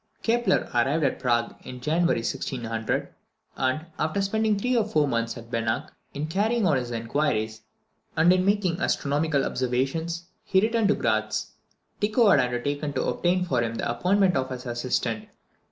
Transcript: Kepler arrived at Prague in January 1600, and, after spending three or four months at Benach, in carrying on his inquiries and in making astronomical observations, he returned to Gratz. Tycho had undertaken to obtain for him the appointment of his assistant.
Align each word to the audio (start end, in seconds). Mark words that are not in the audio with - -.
Kepler 0.23 0.67
arrived 0.73 1.03
at 1.03 1.19
Prague 1.19 1.57
in 1.61 1.79
January 1.79 2.21
1600, 2.21 3.13
and, 3.55 3.85
after 3.99 4.19
spending 4.19 4.57
three 4.57 4.75
or 4.75 4.83
four 4.83 5.07
months 5.07 5.37
at 5.37 5.51
Benach, 5.51 5.91
in 6.15 6.25
carrying 6.25 6.65
on 6.65 6.75
his 6.77 6.89
inquiries 6.89 7.61
and 8.17 8.33
in 8.33 8.43
making 8.43 8.81
astronomical 8.81 9.45
observations, 9.45 10.23
he 10.43 10.59
returned 10.59 10.87
to 10.87 10.95
Gratz. 10.95 11.51
Tycho 12.01 12.31
had 12.31 12.39
undertaken 12.39 12.93
to 12.93 13.03
obtain 13.05 13.45
for 13.45 13.61
him 13.61 13.75
the 13.75 13.87
appointment 13.87 14.35
of 14.35 14.49
his 14.49 14.65
assistant. 14.65 15.29